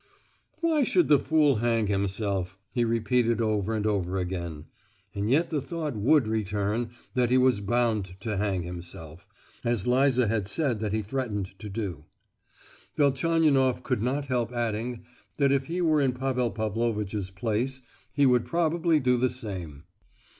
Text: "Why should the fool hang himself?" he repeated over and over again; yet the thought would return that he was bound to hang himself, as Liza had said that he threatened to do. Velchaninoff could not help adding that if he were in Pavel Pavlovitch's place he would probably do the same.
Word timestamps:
"Why 0.61 0.81
should 0.83 1.09
the 1.09 1.19
fool 1.19 1.57
hang 1.57 1.85
himself?" 1.85 2.57
he 2.71 2.83
repeated 2.83 3.39
over 3.39 3.75
and 3.75 3.85
over 3.85 4.17
again; 4.17 4.65
yet 5.13 5.51
the 5.51 5.61
thought 5.61 5.95
would 5.95 6.27
return 6.27 6.89
that 7.13 7.29
he 7.29 7.37
was 7.37 7.61
bound 7.61 8.19
to 8.21 8.37
hang 8.37 8.63
himself, 8.63 9.27
as 9.63 9.85
Liza 9.85 10.27
had 10.27 10.47
said 10.47 10.79
that 10.79 10.91
he 10.91 11.03
threatened 11.03 11.51
to 11.59 11.69
do. 11.69 12.05
Velchaninoff 12.97 13.83
could 13.83 14.01
not 14.01 14.25
help 14.25 14.51
adding 14.51 15.05
that 15.37 15.51
if 15.51 15.67
he 15.67 15.81
were 15.81 16.01
in 16.01 16.13
Pavel 16.13 16.49
Pavlovitch's 16.49 17.29
place 17.29 17.83
he 18.11 18.25
would 18.25 18.45
probably 18.45 18.99
do 18.99 19.17
the 19.17 19.29
same. 19.29 19.83